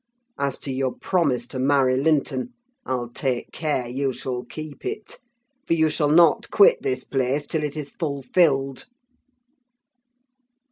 [0.39, 2.53] As to your promise to marry Linton,
[2.87, 5.19] I'll take care you shall keep it;
[5.67, 8.87] for you shall not quit this place till it is fulfilled."